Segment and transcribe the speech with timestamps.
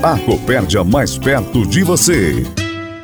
[0.00, 2.46] A Copérdia mais perto de você.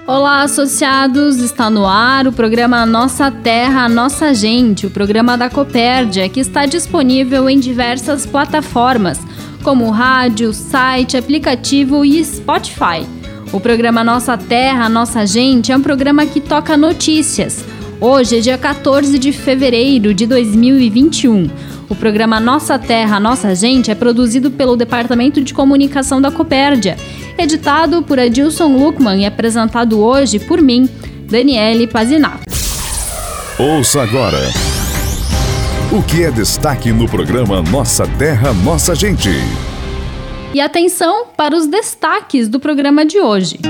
[0.06, 1.38] Olá, associados!
[1.38, 6.66] Está no ar o programa Nossa Terra, Nossa Gente, o programa da Copérdia, que está
[6.66, 9.18] disponível em diversas plataformas,
[9.64, 13.04] como rádio, site, aplicativo e Spotify.
[13.52, 17.64] O programa Nossa Terra, Nossa Gente é um programa que toca notícias.
[18.00, 21.50] Hoje é dia 14 de fevereiro de 2021.
[21.94, 26.96] O programa Nossa Terra, Nossa Gente é produzido pelo Departamento de Comunicação da Copérdia,
[27.38, 30.88] editado por Adilson Luckman e apresentado hoje por mim,
[31.30, 32.42] Daniele Pazinato.
[33.56, 34.38] Ouça agora.
[35.92, 39.30] O que é destaque no programa Nossa Terra, Nossa Gente?
[40.52, 43.60] E atenção para os destaques do programa de hoje.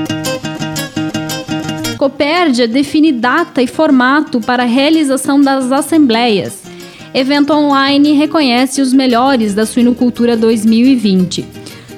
[1.98, 6.63] Copérdia define data e formato para a realização das assembleias.
[7.14, 11.46] Evento online reconhece os melhores da suinocultura 2020.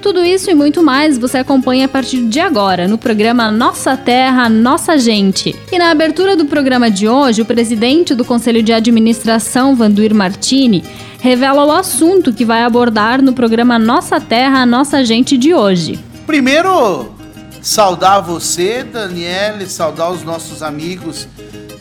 [0.03, 4.47] Tudo isso e muito mais você acompanha a partir de agora no programa Nossa Terra,
[4.51, 5.57] Nossa Gente.
[5.73, 10.85] E na abertura do programa de hoje, o presidente do Conselho de Administração, Vanduir Martini,
[11.19, 15.99] revela o assunto que vai abordar no programa Nossa Terra, Nossa Gente de hoje.
[16.27, 17.15] Primeiro,
[17.63, 21.27] saudar você, Daniele, saudar os nossos amigos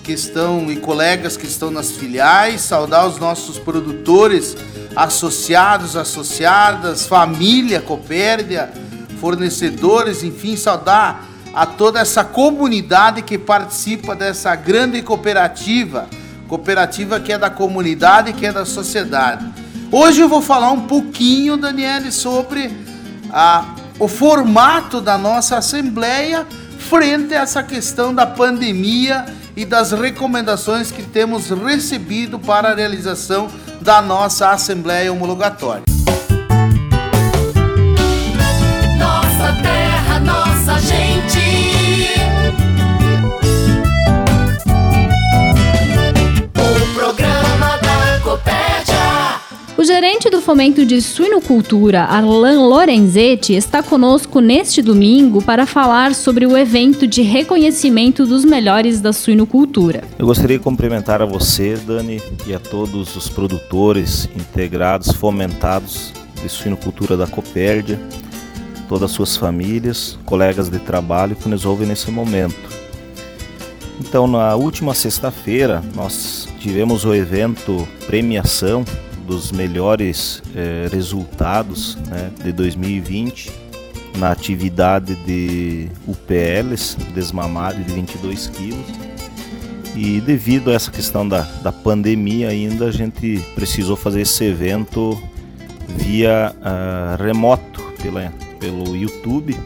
[0.05, 4.55] que estão e colegas que estão nas filiais, saudar os nossos produtores,
[4.95, 8.71] associados, associadas, família Copérdia,
[9.19, 16.07] fornecedores, enfim, saudar a toda essa comunidade que participa dessa grande cooperativa,
[16.47, 19.43] cooperativa que é da comunidade, que é da sociedade.
[19.91, 22.71] Hoje eu vou falar um pouquinho, Daniele, sobre
[23.31, 26.45] a, o formato da nossa assembleia
[26.77, 33.47] frente a essa questão da pandemia e das recomendações que temos recebido para a realização
[33.81, 35.83] da nossa Assembleia Homologatória.
[38.97, 41.84] Nossa terra, nossa gente.
[49.85, 56.57] Gerente do Fomento de Suinocultura, Arlan Lorenzetti, está conosco neste domingo para falar sobre o
[56.57, 60.03] evento de reconhecimento dos melhores da suinocultura.
[60.17, 66.49] Eu gostaria de cumprimentar a você, Dani, e a todos os produtores integrados, fomentados de
[66.49, 67.99] suinocultura da Copérdia,
[68.89, 72.73] todas as suas famílias, colegas de trabalho que nos ouvem nesse momento.
[73.99, 78.83] Então, na última sexta-feira, nós tivemos o evento premiação
[79.25, 83.51] dos melhores eh, resultados né, de 2020
[84.17, 88.85] na atividade de UPLs, desmamado de 22 quilos.
[89.95, 95.21] E devido a essa questão da, da pandemia ainda, a gente precisou fazer esse evento
[95.87, 99.57] via uh, remoto, pela, pelo YouTube,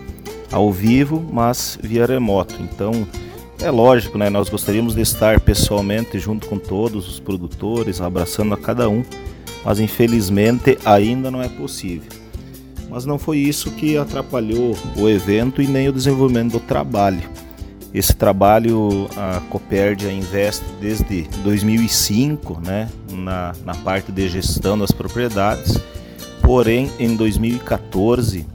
[0.52, 2.56] ao vivo, mas via remoto.
[2.62, 3.08] Então,
[3.62, 4.30] é lógico, né?
[4.30, 9.04] Nós gostaríamos de estar pessoalmente junto com todos os produtores, abraçando a cada um,
[9.64, 12.12] mas infelizmente ainda não é possível.
[12.90, 17.22] Mas não foi isso que atrapalhou o evento e nem o desenvolvimento do trabalho.
[17.94, 25.80] Esse trabalho a Copérdia investe desde 2005 né, na, na parte de gestão das propriedades,
[26.42, 28.46] porém em 2014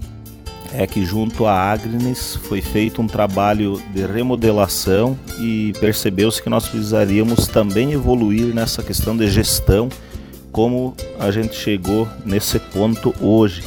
[0.73, 6.69] é que junto à Agnes foi feito um trabalho de remodelação e percebeu-se que nós
[6.69, 9.89] precisaríamos também evoluir nessa questão de gestão
[10.55, 13.65] como a gente chegou nesse ponto hoje.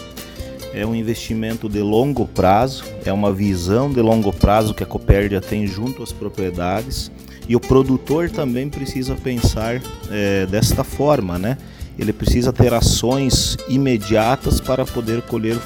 [0.73, 5.41] É um investimento de longo prazo, é uma visão de longo prazo que a Copérdia
[5.41, 7.11] tem junto às propriedades
[7.49, 11.57] e o produtor também precisa pensar é, desta forma, né?
[11.99, 15.57] Ele precisa ter ações imediatas para poder colher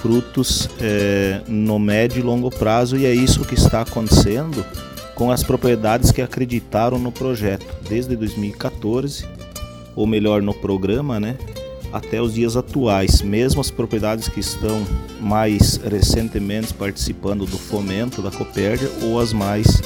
[0.00, 4.64] frutos é, no médio e longo prazo e é isso que está acontecendo
[5.16, 9.26] com as propriedades que acreditaram no projeto desde 2014,
[9.94, 11.36] ou melhor, no programa, né?
[11.92, 14.86] Até os dias atuais, mesmo as propriedades que estão
[15.20, 19.82] mais recentemente participando do fomento da Copérdia ou as mais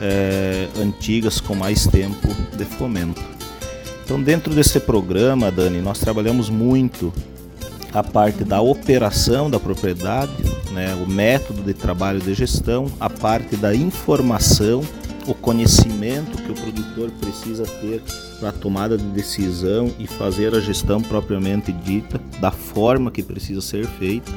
[0.00, 3.20] é, antigas com mais tempo de fomento.
[4.04, 7.12] Então, dentro desse programa, Dani, nós trabalhamos muito
[7.92, 10.32] a parte da operação da propriedade,
[10.72, 14.82] né, o método de trabalho de gestão, a parte da informação,
[15.26, 18.02] o conhecimento que o produtor precisa ter
[18.40, 23.60] para a tomada de decisão e fazer a gestão propriamente dita, da forma que precisa
[23.60, 24.32] ser feita,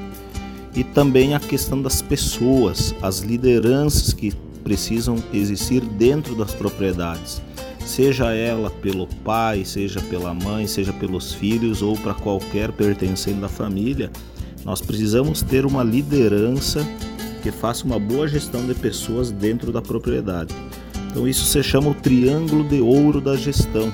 [0.76, 4.32] e também a questão das pessoas, as lideranças que
[4.64, 7.42] precisam existir dentro das propriedades
[7.86, 13.50] seja ela pelo pai, seja pela mãe, seja pelos filhos ou para qualquer pertencente da
[13.50, 14.12] família,
[14.64, 16.86] nós precisamos ter uma liderança
[17.42, 20.56] que faça uma boa gestão de pessoas dentro da propriedade.
[21.14, 23.94] Então isso se chama o triângulo de ouro da gestão,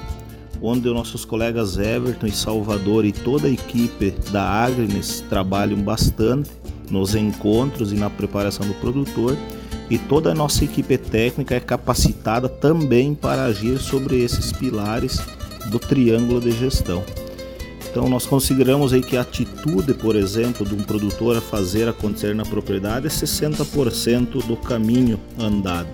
[0.61, 6.49] onde os nossos colegas Everton e Salvador e toda a equipe da Agnes trabalham bastante
[6.89, 9.37] nos encontros e na preparação do produtor
[9.89, 15.19] e toda a nossa equipe técnica é capacitada também para agir sobre esses pilares
[15.65, 17.03] do triângulo de gestão.
[17.91, 22.33] Então nós consideramos aí que a atitude, por exemplo, de um produtor a fazer acontecer
[22.33, 25.89] na propriedade é 60% do caminho andado.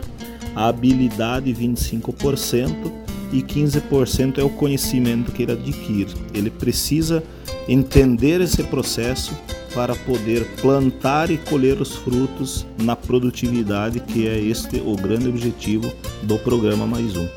[0.55, 2.91] A habilidade 25%
[3.31, 6.13] e 15% é o conhecimento que ele adquire.
[6.33, 7.21] Ele precisa
[7.67, 9.33] entender esse processo
[9.73, 15.91] para poder plantar e colher os frutos na produtividade, que é este o grande objetivo
[16.23, 17.27] do programa Mais Um.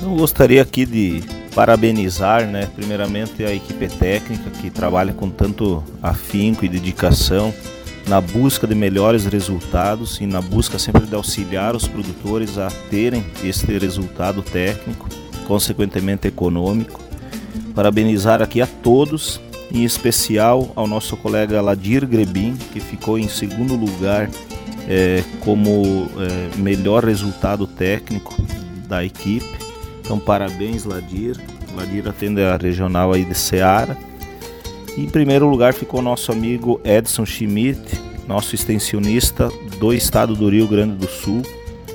[0.00, 1.22] Eu gostaria aqui de
[1.54, 7.52] parabenizar, né, primeiramente a equipe técnica que trabalha com tanto afinco e dedicação
[8.10, 13.24] na busca de melhores resultados e na busca sempre de auxiliar os produtores a terem
[13.44, 15.08] este resultado técnico,
[15.46, 17.00] consequentemente econômico.
[17.72, 19.40] Parabenizar aqui a todos
[19.72, 24.28] em especial ao nosso colega Ladir Grebin, que ficou em segundo lugar
[24.88, 28.34] é, como é, melhor resultado técnico
[28.88, 29.56] da equipe.
[30.00, 31.36] Então, parabéns, Ladir.
[31.76, 33.96] Ladir atende a regional aí de Ceará.
[34.96, 37.80] Em primeiro lugar ficou nosso amigo Edson Schmidt,
[38.26, 41.42] nosso extensionista do estado do Rio Grande do Sul.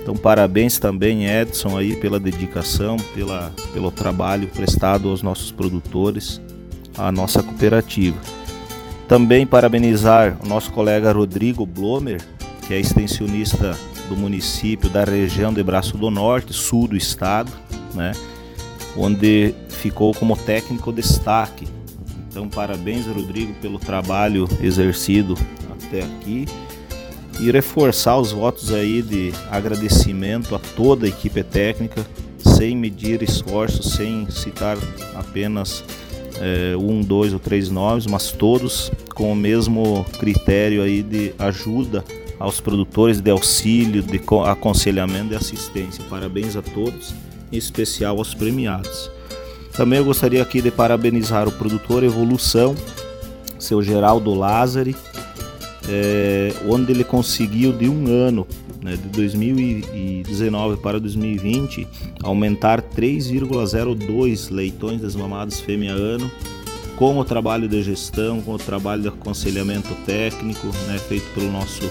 [0.01, 6.41] Então, parabéns também, Edson, aí pela dedicação, pela, pelo trabalho prestado aos nossos produtores
[6.97, 8.17] a nossa cooperativa.
[9.07, 12.21] Também parabenizar o nosso colega Rodrigo Blomer,
[12.67, 13.77] que é extensionista
[14.09, 17.51] do município da região de Braço do Norte, sul do estado,
[17.93, 18.13] né?
[18.97, 21.67] onde ficou como técnico destaque.
[22.35, 25.37] Então, parabéns, Rodrigo, pelo trabalho exercido
[25.71, 26.45] até aqui
[27.39, 32.05] e reforçar os votos aí de agradecimento a toda a equipe técnica,
[32.39, 34.77] sem medir esforços, sem citar
[35.15, 35.81] apenas
[36.41, 42.03] é, um, dois ou três nomes, mas todos com o mesmo critério aí de ajuda
[42.37, 46.03] aos produtores, de auxílio, de aconselhamento e assistência.
[46.09, 47.15] Parabéns a todos,
[47.49, 49.14] em especial aos premiados.
[49.75, 52.75] Também eu gostaria aqui de parabenizar o produtor Evolução,
[53.59, 54.95] seu Geraldo Lázari,
[55.89, 58.47] é, onde ele conseguiu de um ano
[58.81, 61.87] né, de 2019 para 2020
[62.23, 66.29] aumentar 3,02 leitões desmamados fêmea ano,
[66.95, 71.83] com o trabalho de gestão, com o trabalho de aconselhamento técnico, né, feito pelo nosso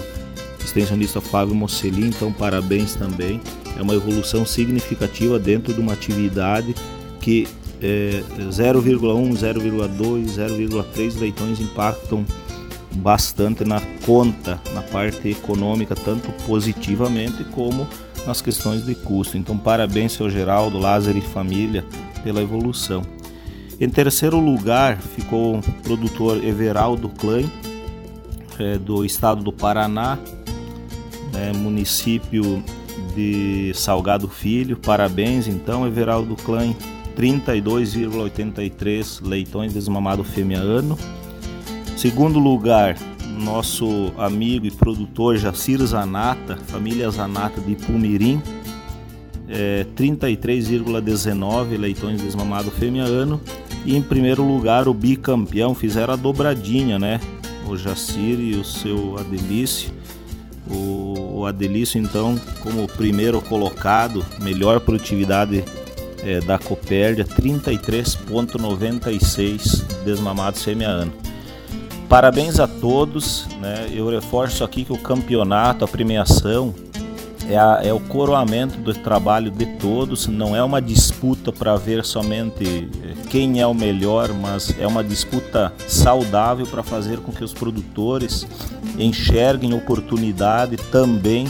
[0.63, 3.39] extensionista Fábio Mocelin, então parabéns também.
[3.77, 6.73] É uma evolução significativa dentro de uma atividade
[7.19, 7.47] que
[7.81, 12.25] é, 0,1, 0,2, 0,3 leitões impactam
[12.95, 17.87] bastante na conta, na parte econômica, tanto positivamente como
[18.25, 19.37] nas questões de custo.
[19.37, 21.83] Então, parabéns, seu Geraldo, Lázaro e família,
[22.23, 23.03] pela evolução.
[23.79, 27.51] Em terceiro lugar ficou o produtor Everaldo Klein,
[28.57, 30.17] é, do estado do Paraná,
[31.33, 32.63] é, município
[33.13, 34.77] de Salgado Filho.
[34.77, 36.75] Parabéns, então, Everaldo Klein,
[37.15, 40.97] 32,83 leitões desmamado fêmea ano.
[41.95, 42.97] Segundo lugar,
[43.39, 48.41] nosso amigo e produtor Jacir Zanata, família Zanata de Pumirim,
[49.47, 53.39] é, 33,19 leitões desmamado fêmea ano.
[53.85, 57.19] E em primeiro lugar, o bicampeão fizeram a dobradinha, né?
[57.67, 59.91] O Jacir e o seu Adelício.
[60.67, 65.63] O, o Adelício, então, como primeiro colocado, melhor produtividade
[66.25, 71.13] é, da Copérdia, 33,96 desmamados fêmea ano.
[72.09, 73.87] Parabéns a todos, né?
[73.93, 76.73] Eu reforço aqui que o campeonato, a premiação,
[77.49, 82.03] é, a, é o coroamento do trabalho de todos, não é uma disputa para ver
[82.03, 87.43] somente eh, quem é o melhor, mas é uma disputa saudável para fazer com que
[87.43, 88.47] os produtores
[88.97, 91.47] enxerguem oportunidade também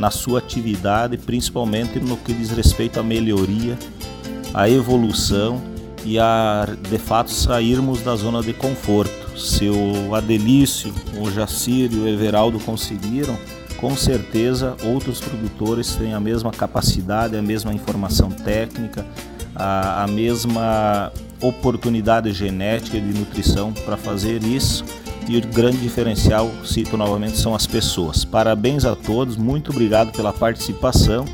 [0.00, 3.78] na sua atividade, principalmente no que diz respeito à melhoria,
[4.54, 5.62] à evolução
[6.06, 9.38] e a de fato sairmos da zona de conforto.
[9.38, 10.90] Se o Adelício,
[11.20, 13.36] o Jacir e o Everaldo conseguiram,
[13.76, 19.04] com certeza outros produtores têm a mesma capacidade, a mesma informação técnica,
[19.54, 24.82] a, a mesma oportunidade genética de nutrição para fazer isso.
[25.30, 28.24] E o grande diferencial, cito novamente, são as pessoas.
[28.24, 31.24] Parabéns a todos, muito obrigado pela participação.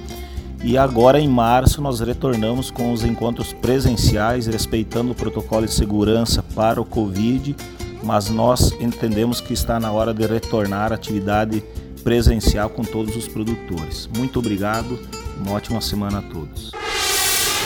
[0.62, 6.42] E agora em março nós retornamos com os encontros presenciais, respeitando o protocolo de segurança
[6.54, 7.56] para o Covid,
[8.02, 11.64] mas nós entendemos que está na hora de retornar à atividade
[12.04, 14.10] presencial com todos os produtores.
[14.14, 15.00] Muito obrigado,
[15.40, 16.70] uma ótima semana a todos.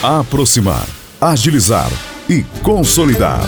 [0.01, 0.87] Aproximar,
[1.19, 1.91] agilizar
[2.29, 3.41] e consolidar.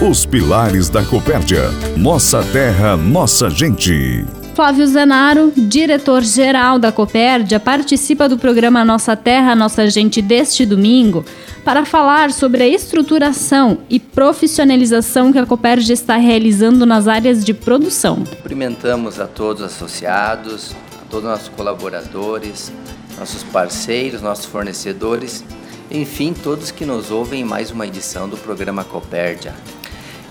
[0.00, 1.64] Os pilares da Copérdia.
[1.94, 4.24] Nossa terra, nossa gente.
[4.54, 11.22] Flávio Zenaro, diretor-geral da Copérdia, participa do programa Nossa Terra, Nossa Gente deste domingo
[11.66, 17.52] para falar sobre a estruturação e profissionalização que a Copérdia está realizando nas áreas de
[17.52, 18.24] produção.
[18.24, 22.72] Cumprimentamos a todos os associados, a todos os nossos colaboradores,
[23.18, 25.44] nossos parceiros, nossos fornecedores,
[25.90, 29.54] enfim, todos que nos ouvem em mais uma edição do programa Copérdia.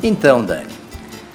[0.01, 0.72] Então, Dani,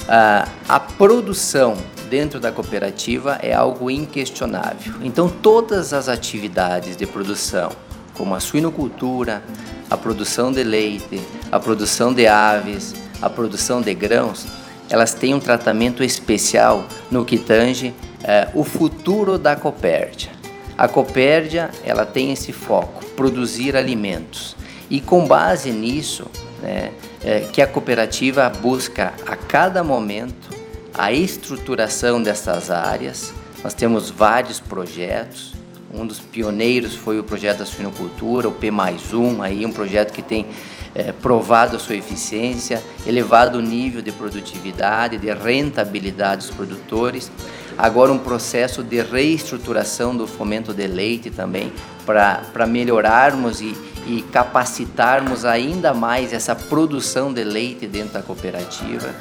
[0.08, 1.76] a, a produção
[2.08, 4.94] dentro da cooperativa é algo inquestionável.
[5.02, 7.70] Então, todas as atividades de produção,
[8.14, 9.42] como a suinocultura,
[9.90, 11.20] a produção de leite,
[11.52, 14.46] a produção de aves, a produção de grãos,
[14.88, 20.30] elas têm um tratamento especial no que tange eh, o futuro da Copérdia.
[20.76, 24.56] A Copérdia ela tem esse foco, produzir alimentos.
[24.90, 26.26] E com base nisso,
[26.62, 26.92] né,
[27.24, 30.54] é, que a cooperativa busca a cada momento
[30.92, 33.32] a estruturação dessas áreas.
[33.62, 35.54] Nós temos vários projetos.
[35.92, 40.12] Um dos pioneiros foi o projeto da suinocultura, o P mais um, aí um projeto
[40.12, 40.46] que tem
[40.94, 47.30] é, provado a sua eficiência, elevado o nível de produtividade, de rentabilidade dos produtores.
[47.76, 51.72] Agora um processo de reestruturação do fomento de leite também,
[52.06, 53.74] para melhorarmos e,
[54.06, 59.14] e capacitarmos ainda mais essa produção de leite dentro da cooperativa.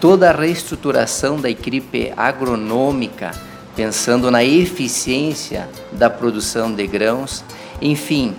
[0.00, 3.32] Toda a reestruturação da equipe agronômica,
[3.74, 7.44] pensando na eficiência da produção de grãos,
[7.82, 8.34] enfim,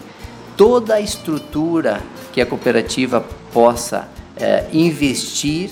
[0.56, 5.72] toda a estrutura que a cooperativa possa é, investir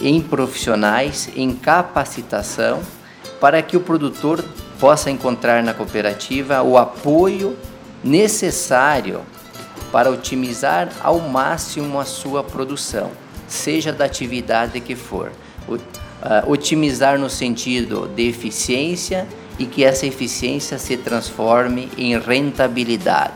[0.00, 2.80] em profissionais, em capacitação,
[3.40, 4.44] para que o produtor
[4.78, 7.56] possa encontrar na cooperativa o apoio
[8.02, 9.20] necessário
[9.92, 13.10] para otimizar ao máximo a sua produção
[13.50, 15.32] seja da atividade que for.
[15.68, 15.78] Uh,
[16.46, 19.26] otimizar no sentido de eficiência
[19.58, 23.34] e que essa eficiência se transforme em rentabilidade.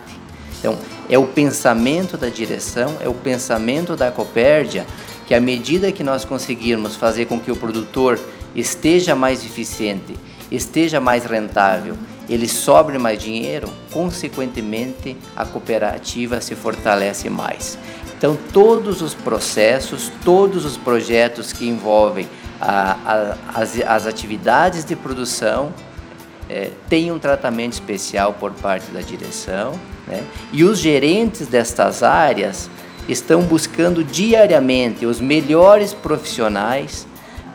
[0.59, 0.79] Então,
[1.09, 4.87] é o pensamento da direção, é o pensamento da Copérdia
[5.27, 8.19] que à medida que nós conseguirmos fazer com que o produtor
[8.55, 10.15] esteja mais eficiente,
[10.51, 11.97] esteja mais rentável,
[12.29, 17.79] ele sobre mais dinheiro, consequentemente a cooperativa se fortalece mais.
[18.17, 22.27] Então, todos os processos, todos os projetos que envolvem
[22.61, 25.75] a, a, as, as, atividades de produção
[26.49, 29.79] é, têm um tratamento especial por parte da direção.
[30.07, 30.23] Né?
[30.53, 32.71] E os gerentes destas áreas
[33.09, 37.07] estão buscando diariamente os melhores profissionais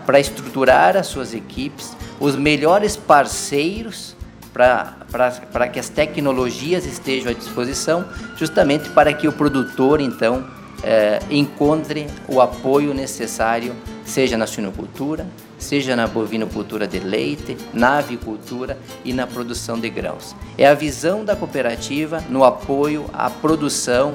[0.05, 4.15] para estruturar as suas equipes, os melhores parceiros
[4.51, 10.45] para que as tecnologias estejam à disposição, justamente para que o produtor, então,
[10.83, 15.27] é, encontre o apoio necessário, seja na suinocultura,
[15.57, 20.35] seja na bovinocultura de leite, na avicultura e na produção de grãos.
[20.57, 24.13] É a visão da cooperativa no apoio à produção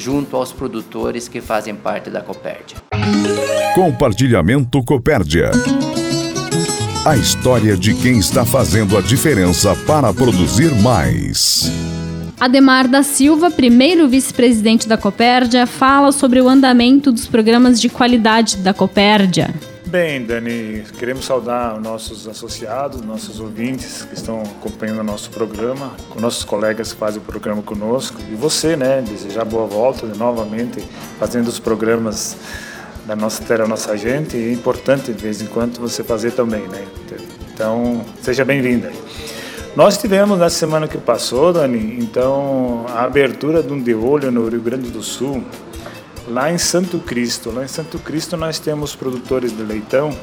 [0.00, 2.78] junto aos produtores que fazem parte da Copérdia.
[3.74, 5.50] Compartilhamento Copérdia.
[7.04, 11.70] A história de quem está fazendo a diferença para produzir mais.
[12.40, 18.56] Ademar da Silva, primeiro vice-presidente da Copérdia, fala sobre o andamento dos programas de qualidade
[18.56, 19.54] da Copérdia.
[19.90, 26.20] Bem, Dani, queremos saudar nossos associados, nossos ouvintes que estão acompanhando o nosso programa, com
[26.20, 30.80] nossos colegas que fazem o programa conosco e você, né, desejar boa volta novamente
[31.18, 32.36] fazendo os programas
[33.04, 34.36] da nossa terra, nossa gente.
[34.36, 36.86] É importante de vez em quando você fazer também, né?
[37.52, 38.92] Então, seja bem-vinda.
[39.74, 44.48] Nós tivemos na semana que passou, Dani, então a abertura de um de olho no
[44.48, 45.42] Rio Grande do Sul,
[46.28, 47.50] lá em Santo Cristo.
[47.50, 50.16] Lá em Santo Cristo nós temos produtores de leitão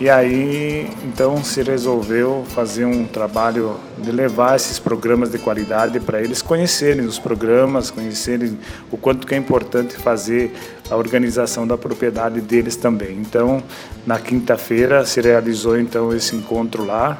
[0.00, 6.22] e aí, então, se resolveu fazer um trabalho de levar esses programas de qualidade para
[6.22, 8.58] eles conhecerem os programas, conhecerem
[8.90, 10.54] o quanto que é importante fazer
[10.88, 13.18] a organização da propriedade deles também.
[13.18, 13.62] Então,
[14.06, 17.18] na quinta-feira se realizou então esse encontro lá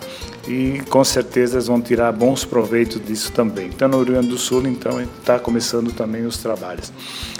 [0.49, 3.67] e com certeza eles vão tirar bons proveitos disso também.
[3.69, 6.93] Então, no Rio Grande do Sul, então, está começando também os trabalhos.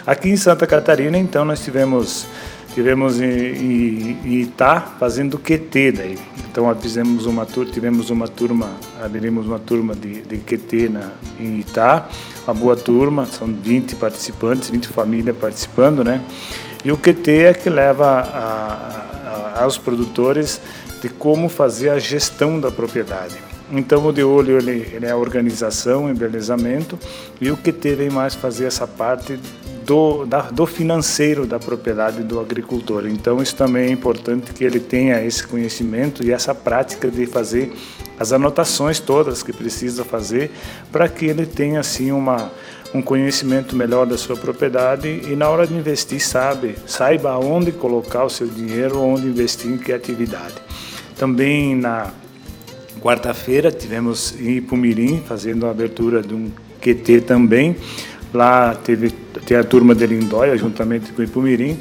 [0.07, 2.27] Aqui em Santa Catarina, então, nós tivemos
[2.75, 6.19] tivemos em, em, Itá fazendo QT daí.
[6.51, 8.71] Então fizemos uma turma, tivemos uma turma,
[9.03, 12.09] abrimos uma turma de, de QT na, em Itá,
[12.47, 16.23] uma boa turma, são 20 participantes, 20 famílias participando, né?
[16.85, 20.61] E o QT é que leva a, a, aos produtores
[21.01, 23.37] de como fazer a gestão da propriedade.
[23.73, 26.99] Então o de olho ele, ele é a organização, embelezamento
[27.41, 29.39] e o QT vem mais fazer essa parte
[29.91, 33.07] do, da, do financeiro da propriedade do agricultor.
[33.07, 37.73] Então, isso também é importante que ele tenha esse conhecimento e essa prática de fazer
[38.19, 40.53] as anotações todas que precisa fazer
[40.93, 42.53] para que ele tenha assim uma
[42.93, 48.25] um conhecimento melhor da sua propriedade e na hora de investir sabe saiba onde colocar
[48.25, 50.55] o seu dinheiro, onde investir em que atividade.
[51.17, 52.11] Também na
[53.01, 57.77] quarta-feira tivemos em Ipumirim fazendo a abertura de um QT também
[58.33, 59.11] Lá teve
[59.45, 61.79] tem a turma de Lindóia, juntamente com Ipumirim,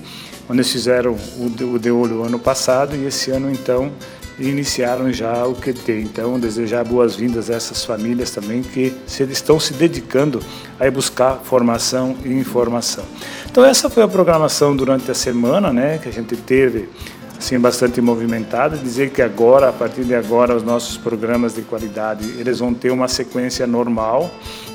[0.50, 3.92] onde eles fizeram o o de olho ano passado e esse ano, então,
[4.40, 6.02] iniciaram já o QT.
[6.02, 10.40] Então, desejar boas-vindas a essas famílias também que se, estão se dedicando
[10.80, 13.04] a buscar formação e informação.
[13.50, 16.90] Então, essa foi a programação durante a semana, né, que a gente teve
[17.38, 18.78] assim bastante movimentada.
[18.78, 22.92] Dizer que agora, a partir de agora, os nossos programas de qualidade eles vão ter
[22.92, 24.30] uma sequência normal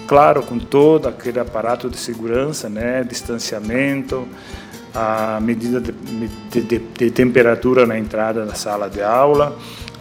[0.07, 4.27] claro, com todo aquele aparato de segurança, né, distanciamento,
[4.95, 5.93] a medida de,
[6.51, 9.57] de, de, temperatura na entrada da sala de aula,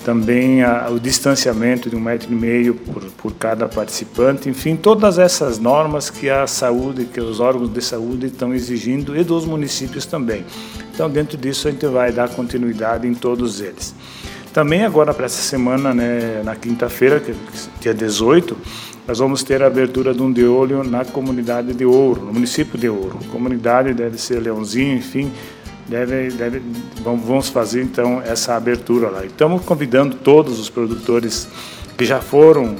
[0.05, 5.17] também a, o distanciamento de um metro e meio por, por cada participante, enfim, todas
[5.17, 10.05] essas normas que a saúde, que os órgãos de saúde estão exigindo e dos municípios
[10.05, 10.45] também.
[10.93, 13.95] Então, dentro disso, a gente vai dar continuidade em todos eles.
[14.53, 17.35] Também agora para essa semana, né, na quinta-feira, que é
[17.81, 18.55] dia 18,
[19.07, 22.77] nós vamos ter a abertura de um de olho na comunidade de Ouro, no município
[22.79, 23.19] de Ouro.
[23.31, 25.31] Comunidade deve ser Leãozinho, enfim,
[25.87, 26.61] deve, deve,
[27.03, 29.25] vamos fazer então essa abertura lá.
[29.25, 31.49] Estamos convidando todos os produtores
[31.97, 32.75] que já foram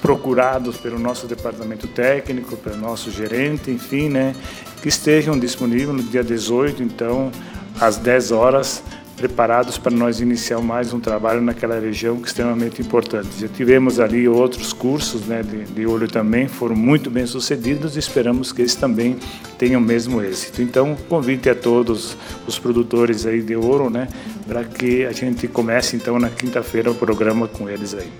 [0.00, 4.34] procurados pelo nosso departamento técnico, pelo nosso gerente, enfim, né,
[4.80, 7.32] que estejam disponíveis no dia 18, então,
[7.80, 8.82] às 10 horas,
[9.18, 13.28] preparados para nós iniciar mais um trabalho naquela região que é extremamente importante.
[13.40, 17.98] Já tivemos ali outros cursos né, de, de olho também, foram muito bem sucedidos e
[17.98, 19.16] esperamos que eles também
[19.58, 20.62] tenham o mesmo êxito.
[20.62, 24.06] Então, convite a todos os produtores aí de ouro, né,
[24.46, 28.10] para que a gente comece então na quinta-feira o programa com eles aí.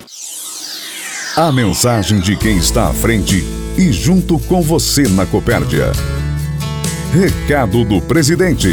[1.36, 3.44] A mensagem de quem está à frente
[3.78, 5.92] e junto com você na Copérdia.
[7.12, 8.68] Recado do presidente.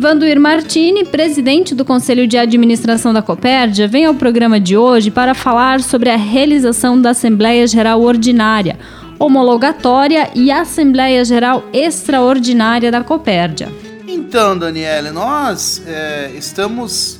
[0.00, 5.34] Vanduir Martini, presidente do Conselho de Administração da Copérdia, vem ao programa de hoje para
[5.34, 8.78] falar sobre a realização da Assembleia Geral Ordinária,
[9.18, 13.72] homologatória e Assembleia Geral Extraordinária da Copérdia.
[14.06, 17.18] Então, Daniele, nós é, estamos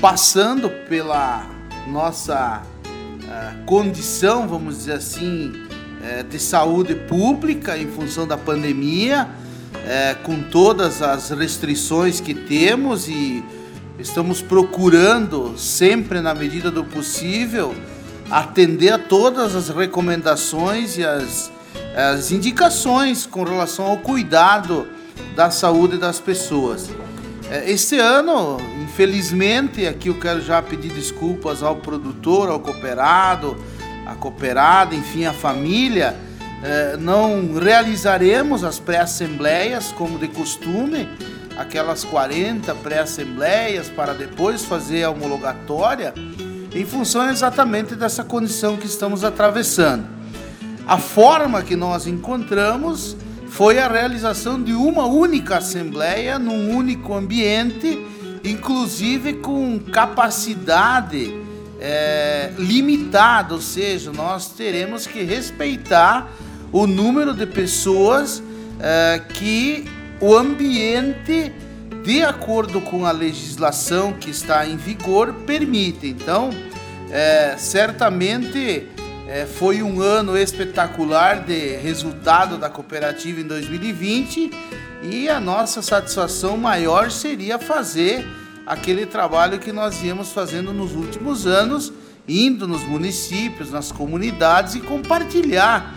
[0.00, 1.46] passando pela
[1.86, 2.62] nossa
[3.28, 5.52] é, condição, vamos dizer assim,
[6.02, 9.28] é, de saúde pública em função da pandemia
[9.86, 13.42] é, com todas as restrições que temos e
[13.98, 17.74] estamos procurando, sempre na medida do possível,
[18.28, 21.52] atender a todas as recomendações e as,
[21.94, 24.88] as indicações com relação ao cuidado
[25.36, 26.90] da saúde das pessoas.
[27.48, 33.56] É, este ano, infelizmente, aqui eu quero já pedir desculpas ao produtor, ao cooperado,
[34.04, 36.25] à cooperada, enfim, à família
[36.98, 41.08] não realizaremos as pré-assembleias como de costume,
[41.56, 46.12] aquelas 40 pré-assembleias para depois fazer a homologatória,
[46.74, 50.06] em função exatamente dessa condição que estamos atravessando.
[50.86, 53.16] A forma que nós encontramos
[53.48, 57.98] foi a realização de uma única assembleia num único ambiente,
[58.44, 61.34] inclusive com capacidade
[61.80, 66.30] é, limitada, ou seja, nós teremos que respeitar
[66.72, 69.84] o número de pessoas uh, que
[70.20, 71.52] o ambiente,
[72.04, 76.06] de acordo com a legislação que está em vigor, permite.
[76.08, 76.50] Então,
[77.08, 78.88] É, certamente
[79.28, 84.50] é, foi um ano espetacular de resultado da cooperativa em 2020
[85.02, 88.26] e a nossa satisfação maior seria fazer
[88.66, 91.92] aquele trabalho que nós íamos fazendo nos últimos anos,
[92.26, 95.94] indo nos municípios, nas comunidades e compartilhar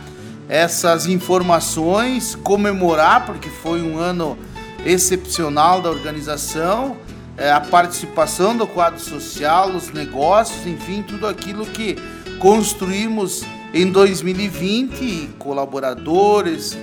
[0.50, 4.36] essas informações, comemorar, porque foi um ano
[4.84, 6.98] excepcional da organização,
[7.38, 11.96] é, a participação do quadro social, os negócios, enfim, tudo aquilo que
[12.40, 16.76] construímos em 2020, colaboradores,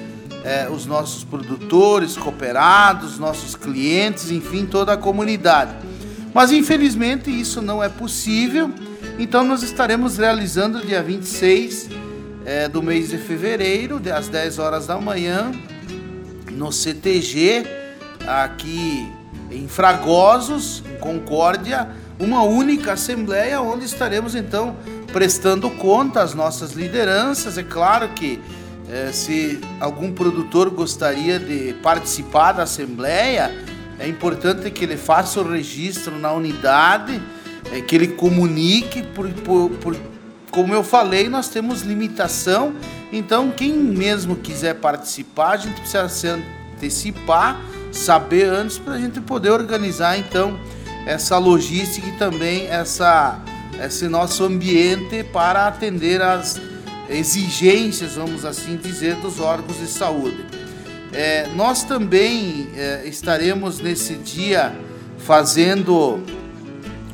[0.45, 5.75] é, os nossos produtores, cooperados, nossos clientes, enfim, toda a comunidade.
[6.33, 8.71] Mas infelizmente isso não é possível,
[9.19, 12.06] então nós estaremos realizando dia 26
[12.47, 15.51] é, do mês de fevereiro, às 10 horas da manhã,
[16.53, 17.67] no CTG,
[18.25, 19.13] aqui
[19.51, 21.89] em Fragosos, em Concórdia,
[22.21, 24.77] uma única assembleia onde estaremos então
[25.13, 27.59] prestando conta às nossas lideranças.
[27.59, 28.41] É claro que
[28.89, 33.53] é, se algum produtor gostaria de participar da assembleia,
[33.99, 37.21] é importante que ele faça o registro na unidade,
[37.73, 39.97] é, que ele comunique, por, por, por,
[40.57, 42.75] como eu falei, nós temos limitação,
[43.13, 47.61] então quem mesmo quiser participar, a gente precisa se antecipar,
[47.93, 50.59] saber antes para a gente poder organizar então
[51.05, 53.39] essa logística e também essa,
[53.85, 56.59] esse nosso ambiente para atender as
[57.11, 60.43] exigências, vamos assim dizer, dos órgãos de saúde.
[61.13, 64.75] É, nós também é, estaremos nesse dia
[65.19, 66.19] fazendo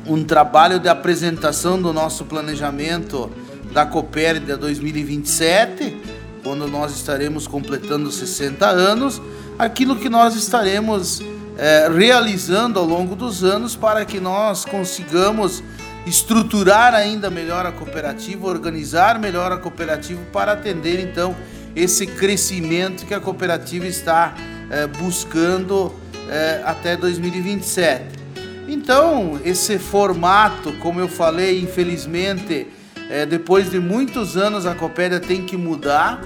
[0.05, 3.31] um trabalho de apresentação do nosso planejamento
[3.71, 5.97] da Copérdia 2027,
[6.43, 9.21] quando nós estaremos completando 60 anos,
[9.57, 11.21] aquilo que nós estaremos
[11.57, 15.63] é, realizando ao longo dos anos para que nós consigamos
[16.05, 21.35] estruturar ainda melhor a cooperativa, organizar melhor a cooperativa para atender então
[21.75, 24.35] esse crescimento que a cooperativa está
[24.69, 25.93] é, buscando
[26.29, 28.22] é, até 2027.
[28.67, 32.67] Então, esse formato, como eu falei, infelizmente,
[33.09, 36.21] é, depois de muitos anos a Copédia tem que mudar,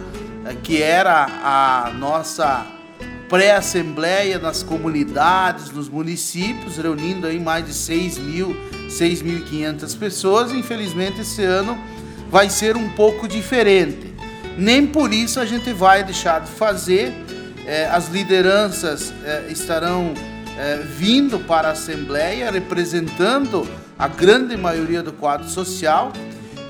[0.46, 2.66] é, que era a nossa
[3.28, 8.56] pré-assembleia nas comunidades, nos municípios, reunindo aí mais de 6 mil
[8.88, 10.52] 6.500 pessoas.
[10.52, 11.78] Infelizmente, esse ano
[12.30, 14.14] vai ser um pouco diferente.
[14.58, 17.14] Nem por isso a gente vai deixar de fazer.
[17.66, 20.14] É, as lideranças é, estarão
[20.58, 23.68] é, vindo para a Assembleia, representando
[23.98, 26.12] a grande maioria do quadro social.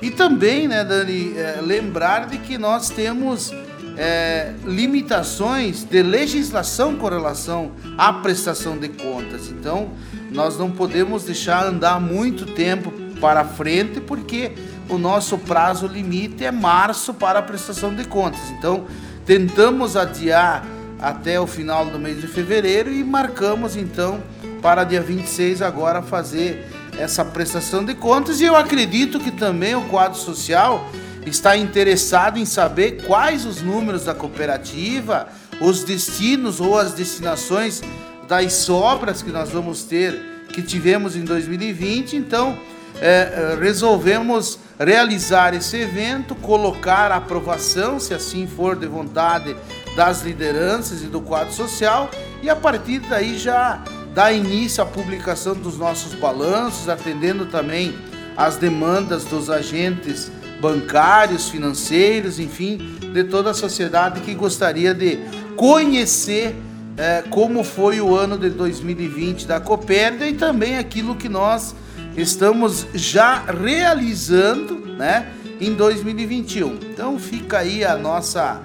[0.00, 3.52] E também, né, Dani, lembrar de que nós temos
[3.98, 9.48] é, limitações de legislação com relação à prestação de contas.
[9.48, 9.90] Então,
[10.30, 14.52] nós não podemos deixar andar muito tempo para frente, porque
[14.88, 18.40] o nosso prazo limite é março para a prestação de contas.
[18.50, 18.86] Então,
[19.26, 20.64] tentamos adiar
[21.00, 24.22] até o final do mês de fevereiro e marcamos então
[24.60, 26.66] para dia 26 agora fazer
[26.98, 30.90] essa prestação de contas e eu acredito que também o quadro social
[31.24, 35.28] está interessado em saber quais os números da cooperativa,
[35.60, 37.82] os destinos ou as destinações
[38.26, 42.16] das sobras que nós vamos ter, que tivemos em 2020.
[42.16, 42.58] Então,
[43.00, 49.56] é, é, resolvemos realizar esse evento, colocar a aprovação, se assim for de vontade
[49.98, 52.08] das lideranças e do quadro social,
[52.40, 53.82] e a partir daí já
[54.14, 57.98] dar início à publicação dos nossos balanços, atendendo também
[58.36, 60.30] as demandas dos agentes
[60.60, 62.78] bancários, financeiros, enfim,
[63.12, 65.18] de toda a sociedade que gostaria de
[65.56, 66.54] conhecer
[66.96, 71.74] é, como foi o ano de 2020 da Copérdia e também aquilo que nós
[72.16, 76.78] estamos já realizando né, em 2021.
[76.88, 78.62] Então fica aí a nossa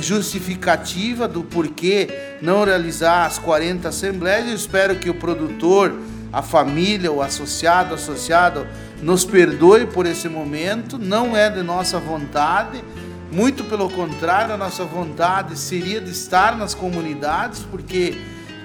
[0.00, 4.48] justificativa do porquê não realizar as 40 assembleias.
[4.48, 5.92] Eu espero que o produtor,
[6.32, 8.66] a família, o associado, associado
[9.02, 12.82] nos perdoe por esse momento, não é de nossa vontade,
[13.32, 18.14] muito pelo contrário, a nossa vontade seria de estar nas comunidades, porque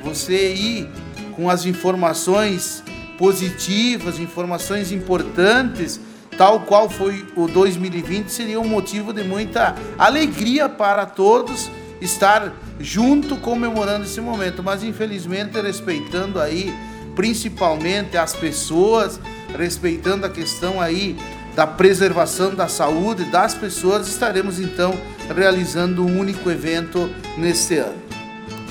[0.04, 0.90] você ir
[1.36, 2.84] com as informações
[3.18, 6.00] positivas, informações importantes,
[6.38, 11.70] tal qual foi o 2020, seria um motivo de muita alegria para todos
[12.00, 16.74] estar junto comemorando esse momento, mas infelizmente respeitando aí
[17.16, 19.20] principalmente as pessoas,
[19.58, 21.18] respeitando a questão aí
[21.56, 24.94] da preservação da saúde das pessoas, estaremos então
[25.36, 27.96] realizando um único evento neste ano.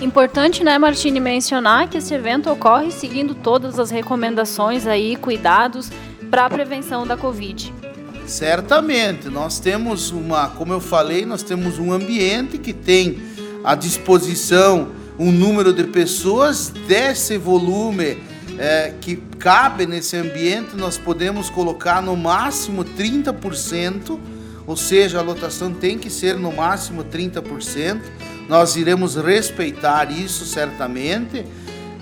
[0.01, 5.91] Importante, né, Martini, mencionar que esse evento ocorre seguindo todas as recomendações aí, cuidados
[6.31, 7.73] para a prevenção da Covid?
[8.27, 13.19] Certamente, nós temos uma, como eu falei, nós temos um ambiente que tem
[13.63, 18.19] à disposição um número de pessoas desse volume
[18.59, 24.19] é, que cabe nesse ambiente, nós podemos colocar no máximo 30%,
[24.67, 28.01] ou seja, a lotação tem que ser no máximo 30%.
[28.49, 31.45] Nós iremos respeitar isso certamente.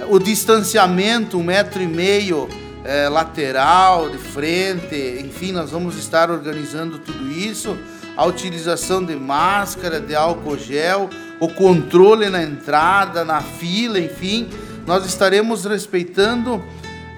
[0.09, 2.49] O distanciamento, um metro e meio
[2.85, 4.95] é, lateral, de frente,
[5.25, 7.77] enfim, nós vamos estar organizando tudo isso.
[8.17, 11.09] A utilização de máscara, de álcool gel,
[11.41, 14.49] o controle na entrada, na fila, enfim,
[14.87, 16.63] nós estaremos respeitando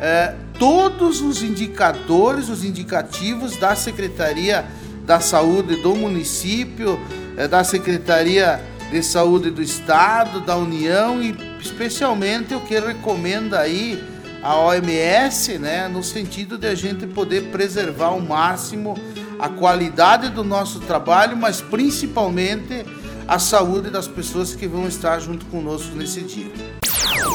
[0.01, 4.65] é, todos os indicadores, os indicativos da Secretaria
[5.05, 6.99] da Saúde do município,
[7.37, 14.03] é, da Secretaria de Saúde do Estado, da União e especialmente o que recomenda aí
[14.47, 18.97] a OMS, né, no sentido de a gente poder preservar ao máximo
[19.41, 22.87] a qualidade do nosso trabalho, mas principalmente
[23.27, 26.53] a saúde das pessoas que vão estar junto conosco nesse dia.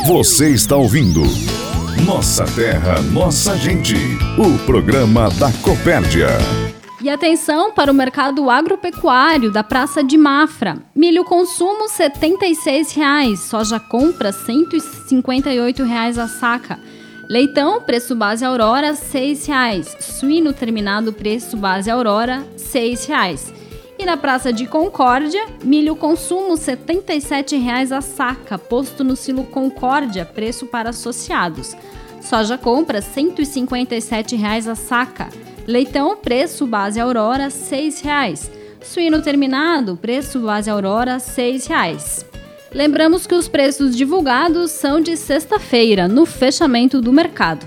[0.08, 1.22] Você está ouvindo
[2.06, 3.98] Nossa Terra, Nossa Gente,
[4.40, 6.30] o programa da Copérdia.
[7.02, 10.78] E atenção para o mercado agropecuário da Praça de Mafra.
[10.96, 16.80] Milho consumo R$ 76,00, soja compra R$ 158,00 a saca.
[17.32, 20.02] Leitão, preço base Aurora, R$ 6,00.
[20.02, 23.54] Suíno terminado, preço base Aurora, R$ 6,00.
[23.98, 30.26] E na Praça de Concórdia, milho consumo R$ 77,00 a saca, posto no silo Concórdia,
[30.26, 31.74] preço para associados.
[32.20, 35.30] Soja compra R$ 157,00 a saca.
[35.66, 38.52] Leitão, preço base Aurora, R$ 6,00.
[38.82, 42.31] Suíno terminado, preço base Aurora, R$ 6,00.
[42.74, 47.66] Lembramos que os preços divulgados são de sexta-feira, no fechamento do mercado.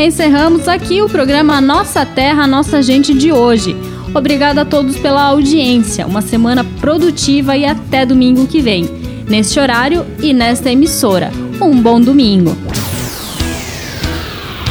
[0.00, 3.76] Encerramos aqui o programa Nossa Terra, Nossa Gente de hoje.
[4.14, 8.84] Obrigada a todos pela audiência, uma semana produtiva e até domingo que vem,
[9.28, 11.30] neste horário e nesta emissora.
[11.60, 12.56] Um bom domingo.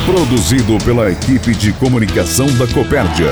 [0.03, 3.31] Produzido pela equipe de comunicação da Copérdia